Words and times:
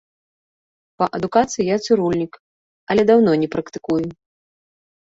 Па 1.03 1.09
адукацыі 1.17 1.67
я 1.67 1.77
цырульнік, 1.85 2.33
але 2.95 3.01
даўно 3.13 3.31
не 3.45 3.53
практыкую. 3.59 4.05